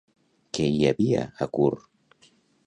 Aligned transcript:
Què 0.57 0.65
hi 0.69 0.79
havia 0.91 1.27
a 1.47 1.49
Kur? 1.59 1.71